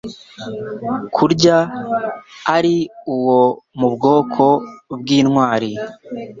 Kurya 1.15 1.57
ari 2.55 2.75
uwo 3.13 3.39
mu 3.79 3.87
bwoko 3.93 4.43
bw' 4.99 5.11
intwari; 5.19 5.71